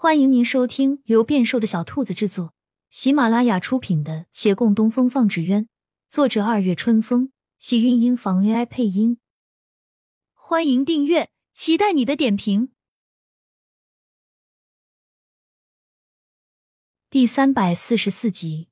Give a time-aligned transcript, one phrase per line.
[0.00, 2.54] 欢迎您收听由变瘦的小兔子制作、
[2.88, 5.64] 喜马拉雅出品的《且共东风放纸鸢》，
[6.08, 9.18] 作者二月春风，喜韵音房 AI 配音。
[10.34, 12.70] 欢迎订阅，期待你的点评。
[17.10, 18.68] 第三百四十四集，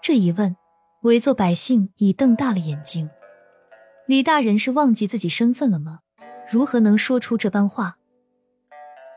[0.00, 0.54] 这一问，
[1.02, 3.10] 围坐百姓已瞪大了眼睛。
[4.06, 6.02] 李大人是忘记自己身份了吗？
[6.48, 7.98] 如何能说出这般话？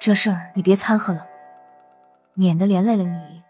[0.07, 1.27] 这事儿你别掺和了，
[2.33, 3.43] 免得连累了你。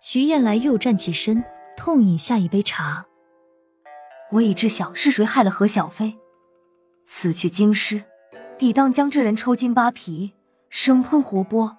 [0.00, 1.44] 徐燕来又站起身，
[1.76, 3.06] 痛饮下一杯茶。
[4.32, 6.18] 我已知晓是谁害了何小飞，
[7.06, 8.02] 此去京师，
[8.58, 10.32] 必当将这人抽筋扒皮，
[10.70, 11.76] 生吞活剥。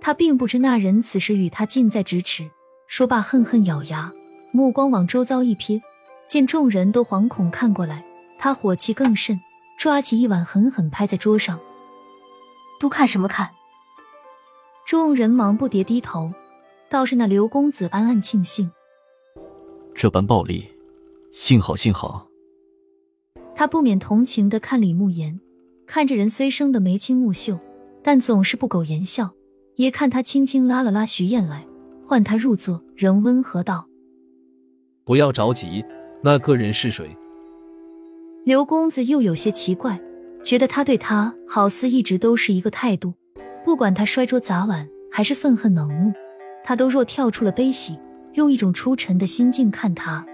[0.00, 2.50] 他并不知那人此时与他近在咫尺，
[2.88, 4.10] 说罢恨恨咬牙，
[4.50, 5.80] 目光往周遭一瞥，
[6.26, 8.02] 见众人都惶恐看过来，
[8.36, 9.40] 他火气更甚，
[9.78, 11.60] 抓起一碗狠狠拍在桌上。
[12.82, 13.48] 都看什么看？
[14.84, 16.32] 众人忙不迭低头，
[16.90, 18.68] 倒是那刘公子暗暗庆幸，
[19.94, 20.68] 这般暴力，
[21.32, 22.26] 幸好幸好。
[23.54, 25.38] 他不免同情的看李慕言，
[25.86, 27.56] 看着人虽生的眉清目秀，
[28.02, 29.30] 但总是不苟言笑。
[29.76, 31.64] 也看他轻轻拉了拉徐燕来，
[32.04, 33.86] 唤他入座，仍温和道
[35.06, 35.84] ：“不要着急，
[36.20, 37.16] 那个人是谁？”
[38.44, 40.00] 刘公子又有些奇怪。
[40.42, 43.14] 觉得他对他好似一直都是一个态度，
[43.64, 46.12] 不管他摔桌砸碗还是愤恨恼怒，
[46.64, 47.98] 他都若跳出了悲喜，
[48.34, 50.26] 用一种出尘的心境看他。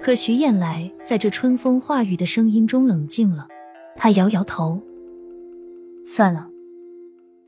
[0.00, 3.48] 可徐燕来在这春风化雨的声音中冷静了，
[3.96, 4.80] 他摇摇头，
[6.06, 6.48] 算了，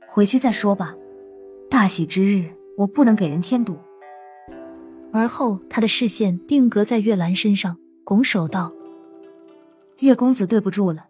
[0.09, 0.95] 回去再说吧。
[1.71, 3.79] 大喜之日，我不能给人添堵。
[5.13, 8.73] 而后，他的视线定格在月兰身上，拱手道
[10.01, 11.07] ：“月公子，对不住了。”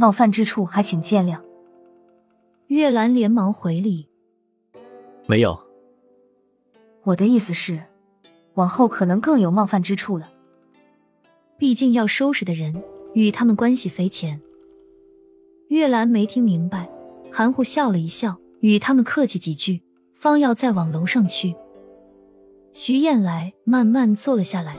[0.00, 1.42] 冒犯之处，还请见谅。
[2.68, 4.08] 月兰连忙回礼
[5.28, 5.60] ：“没有。”
[7.04, 7.82] 我的意思是，
[8.54, 10.32] 往后可能更有冒犯之处了。
[11.58, 12.82] 毕竟要收拾的人
[13.12, 14.40] 与他们关系匪浅。
[15.68, 16.88] 月兰没听明白，
[17.30, 19.82] 含糊笑了一笑，与他们客气几句，
[20.14, 21.54] 方要再往楼上去。
[22.72, 24.78] 徐燕来慢慢坐了下来，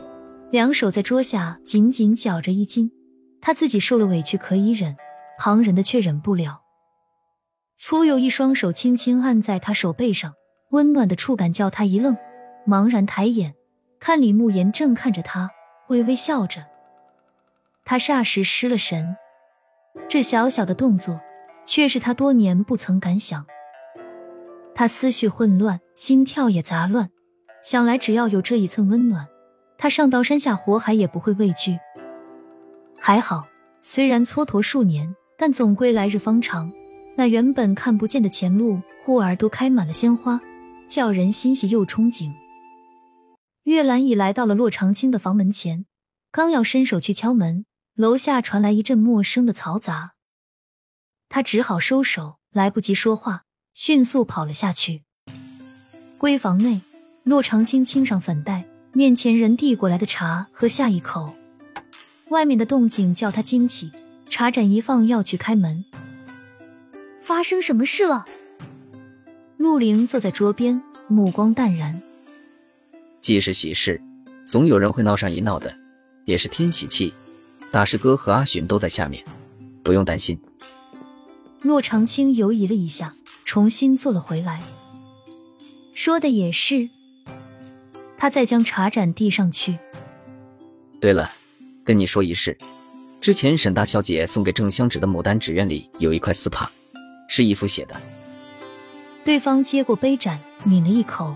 [0.50, 2.92] 两手在桌下紧紧绞着衣襟，
[3.40, 4.98] 他自己受了委屈可以忍。
[5.44, 6.62] 旁人的却忍不了。
[7.80, 10.36] 初有一双手轻轻按在他手背上，
[10.70, 12.16] 温暖的触感叫他一愣，
[12.68, 13.56] 茫然抬眼
[14.00, 15.50] 看李慕言正看着他，
[15.88, 16.68] 微微笑着。
[17.84, 19.18] 他霎时失了神，
[20.08, 21.20] 这小小的动作，
[21.66, 23.48] 却是他多年不曾敢想。
[24.76, 27.10] 他思绪混乱，心跳也杂乱，
[27.64, 29.28] 想来只要有这一寸温暖，
[29.80, 31.80] 他上刀山下火海也不会畏惧。
[33.00, 33.48] 还好，
[33.82, 35.16] 虽然蹉跎数年。
[35.42, 36.72] 但总归来日方长，
[37.16, 40.40] 那原本看不见的前路，忽而都开满了鲜花，
[40.88, 42.32] 叫人欣喜又憧憬。
[43.64, 45.88] 月兰已来到了洛长青的房门前，
[46.32, 47.66] 刚要伸手去敲门，
[47.96, 50.12] 楼下传来一阵陌生的嘈杂，
[51.28, 55.02] 他只好收手，来不及说话，迅速跑了下去。
[56.20, 56.82] 闺房内，
[57.24, 58.64] 洛长青轻上粉黛，
[58.94, 61.34] 面前人递过来的茶喝下一口，
[62.30, 63.92] 外面的动静叫他惊起。
[64.42, 65.86] 茶盏一放，要去开门。
[67.22, 68.26] 发生什么事了？
[69.58, 72.02] 陆凌坐在桌边，目光淡然。
[73.20, 74.02] 既是喜事，
[74.48, 75.72] 总有人会闹上一闹的，
[76.26, 77.14] 也是天喜气。
[77.70, 79.24] 大师哥和阿寻都在下面，
[79.84, 80.36] 不用担心。
[81.62, 83.14] 洛长青犹疑了一下，
[83.46, 84.64] 重新坐了回来。
[85.94, 86.90] 说的也是。
[88.18, 89.78] 他再将茶盏递上去。
[91.00, 91.32] 对了，
[91.86, 92.58] 跟你说一事。
[93.22, 96.68] 之前沈大小姐送给郑香芷的牡丹纸鸢里有一块丝帕，
[97.28, 97.96] 是义父写的。
[99.24, 101.36] 对方接过杯盏，抿了一口。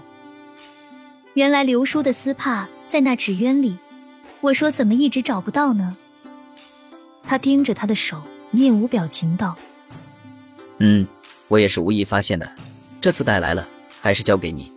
[1.36, 3.78] 原来刘叔的丝帕在那纸鸢里，
[4.42, 5.96] 我说怎么一直找不到呢？
[7.24, 8.20] 他盯着他的手，
[8.50, 9.56] 面无表情道
[10.80, 11.06] ：“嗯，
[11.48, 12.52] 我也是无意发现的，
[13.00, 13.68] 这次带来了，
[14.02, 14.72] 还是交给你。”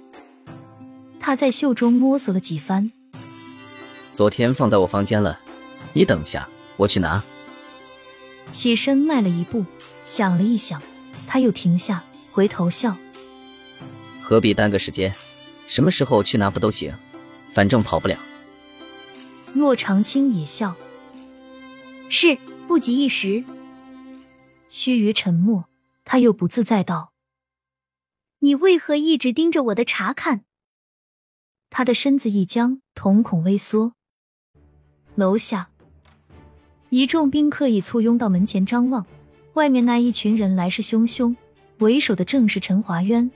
[1.19, 2.93] 他在袖中摸索了几番，
[4.13, 5.41] 昨天放在我房间了，
[5.95, 6.47] 你等下。
[6.79, 7.23] 我去拿。
[8.51, 9.67] 起身迈了一步，
[10.03, 10.81] 想了一想，
[11.27, 12.03] 他又停下，
[12.33, 12.97] 回头笑
[14.25, 15.15] ：“何必耽搁时间？
[15.67, 16.95] 什么时候去拿不都行？
[17.51, 18.19] 反正跑不了。”
[19.53, 20.75] 骆长青也笑
[22.09, 23.45] ：“是，不急一时。”
[24.71, 25.69] 须臾沉默，
[26.05, 27.13] 他又不自在道
[28.41, 30.45] ：“你为何一直盯着我的茶看？”
[31.69, 33.93] 他的身子一僵，瞳孔微缩。
[35.17, 35.69] 楼下。
[36.91, 39.05] 一众宾客已簇拥到门前张望，
[39.53, 41.37] 外面那一群人来势汹汹，
[41.81, 43.31] 为首的正是陈华渊。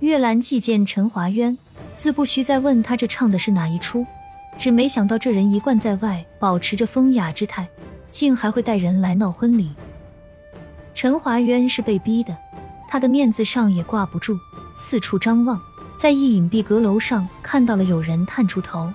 [0.00, 1.56] 月兰既见陈华渊，
[1.94, 4.04] 自不需再问他这唱的是哪一出，
[4.58, 7.66] 只没想到这人一贯在外保持着风雅之态，
[8.10, 9.70] 竟还会带人来闹婚礼。
[10.94, 12.36] 陈华渊是被逼的，
[12.86, 14.36] 他的面子上也挂不住，
[14.76, 15.58] 四处张望，
[15.98, 18.92] 在一隐蔽阁楼上看到了有人探出头，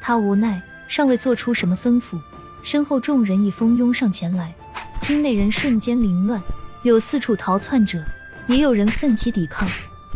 [0.00, 2.18] 他无奈，尚未做出什么吩咐，
[2.62, 4.54] 身后众人一蜂拥上前来。
[5.02, 6.40] 厅内人瞬间凌乱，
[6.82, 8.04] 有四处逃窜者，
[8.48, 9.68] 也有人奋起抵抗。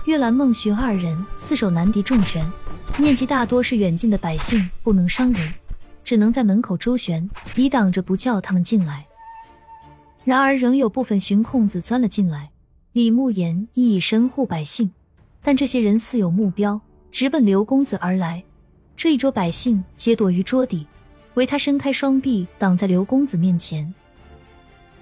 [0.07, 2.45] 月兰、孟寻二人四手难敌重拳，
[2.99, 5.55] 面积大多是远近的百姓，不能伤人，
[6.03, 9.07] 只能在门口周旋，抵挡着不叫他们进来。
[10.25, 12.51] 然而仍有部分寻空子钻了进来。
[12.93, 14.91] 李慕言亦以身护百姓，
[15.43, 16.81] 但这些人似有目标，
[17.13, 18.43] 直奔刘公子而来。
[19.03, 20.87] 这一桌百姓皆躲于桌底，
[21.33, 23.95] 唯他伸开双臂挡在刘公子面前。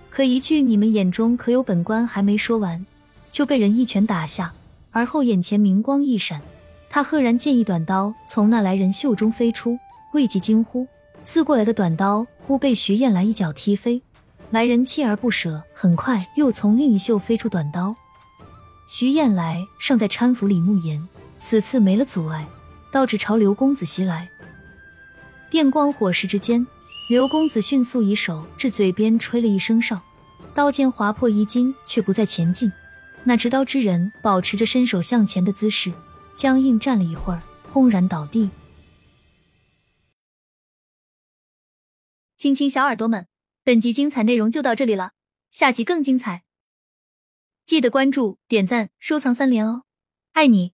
[0.08, 2.86] 可一句“你们眼中可有本官”还没说完，
[3.28, 4.54] 就被人一拳打下。
[4.92, 6.40] 而后眼前明光一闪，
[6.88, 9.76] 他赫然见一短刀从那来人袖中飞出，
[10.14, 10.86] 未及惊呼，
[11.24, 14.00] 刺过来的短刀忽被徐燕来一脚踢飞。
[14.52, 17.96] 来人锲而不舍，很快又从另一袖飞出短刀。
[18.86, 21.08] 徐燕来尚在搀扶李慕言，
[21.40, 22.46] 此次没了阻碍，
[22.90, 24.28] 刀指朝刘公子袭来。
[25.50, 26.66] 电光火石之间，
[27.08, 30.00] 刘公子迅速以手至嘴边吹了一声哨。
[30.54, 32.72] 刀尖划破衣襟，却不再前进。
[33.24, 35.92] 那持刀之人保持着伸手向前的姿势，
[36.34, 38.50] 僵硬站了一会儿，轰然倒地。
[42.36, 43.26] 亲亲小耳朵们，
[43.64, 45.12] 本集精彩内容就到这里了，
[45.50, 46.44] 下集更精彩，
[47.64, 49.82] 记得关注、点赞、收藏三连哦，
[50.32, 50.72] 爱你！